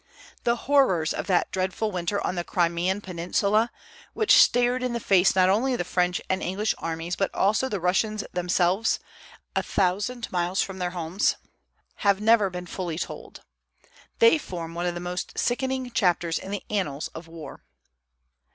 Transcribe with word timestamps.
The 0.45 0.55
horrors 0.65 1.13
of 1.13 1.27
that 1.27 1.51
dreadful 1.51 1.91
winter 1.91 2.19
on 2.25 2.33
the 2.33 2.43
Crimean 2.43 3.01
peninsula, 3.01 3.69
which 4.15 4.35
stared 4.41 4.81
in 4.81 4.93
the 4.93 4.99
face 4.99 5.35
not 5.35 5.47
only 5.47 5.75
the 5.75 5.83
French 5.83 6.19
and 6.27 6.41
English 6.41 6.73
armies 6.79 7.15
but 7.15 7.29
also 7.35 7.69
the 7.69 7.79
Russians 7.79 8.23
themselves, 8.33 8.97
a 9.55 9.61
thousand 9.61 10.31
miles 10.31 10.59
from 10.59 10.79
their 10.79 10.89
homes, 10.89 11.35
have 11.97 12.19
never 12.19 12.49
been 12.49 12.65
fully 12.65 12.97
told. 12.97 13.41
They 14.17 14.39
form 14.39 14.73
one 14.73 14.87
of 14.87 14.95
the 14.95 14.99
most 14.99 15.37
sickening 15.37 15.91
chapters 15.91 16.39
in 16.39 16.49
the 16.49 16.63
annals 16.71 17.09
of 17.09 17.27
war. 17.27 17.61